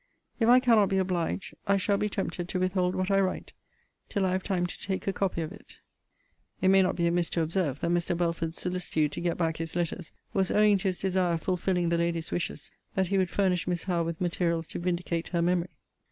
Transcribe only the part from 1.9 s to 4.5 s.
be tempted to withhold what I write, till I have